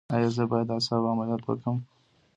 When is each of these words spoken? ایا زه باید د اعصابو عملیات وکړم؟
ایا 0.13 0.29
زه 0.35 0.43
باید 0.51 0.67
د 0.69 0.71
اعصابو 0.77 1.11
عملیات 1.13 1.41
وکړم؟ 1.45 1.77